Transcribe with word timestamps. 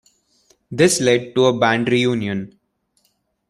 This 0.71 0.99
led 0.99 1.35
to 1.35 1.45
a 1.45 1.59
band 1.59 1.87
reunion. 1.87 2.57